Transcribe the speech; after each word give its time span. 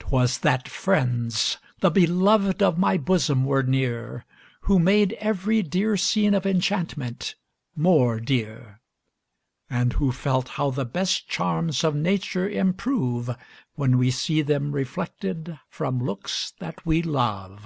'Twas 0.00 0.38
that 0.38 0.66
friends, 0.66 1.56
the 1.78 1.88
beloved 1.88 2.60
of 2.60 2.78
my 2.78 2.96
bosom, 2.96 3.44
were 3.44 3.62
near, 3.62 4.24
Who 4.62 4.80
made 4.80 5.12
every 5.20 5.62
dear 5.62 5.96
scene 5.96 6.34
of 6.34 6.44
enchantment 6.44 7.36
more 7.76 8.18
dear, 8.18 8.80
And 9.70 9.92
who 9.92 10.10
felt 10.10 10.48
how 10.58 10.72
the 10.72 10.84
best 10.84 11.28
charms 11.28 11.84
of 11.84 11.94
nature 11.94 12.48
improve, 12.48 13.30
When 13.76 13.98
we 13.98 14.10
see 14.10 14.42
them 14.42 14.72
reflected 14.72 15.60
from 15.68 16.02
looks 16.02 16.52
that 16.58 16.84
we 16.84 17.00
love. 17.00 17.64